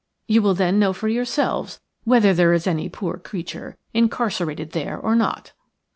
You 0.25 0.41
will 0.41 0.55
then 0.55 0.79
know 0.79 0.93
for 0.93 1.07
yourselves 1.07 1.79
whether 2.05 2.33
there 2.33 2.53
is 2.53 2.65
any 2.65 2.89
poor 2.89 3.17
creature 3.19 3.77
incarcerated 3.93 4.71
there 4.71 4.97
or 4.97 5.15
not." 5.15 5.53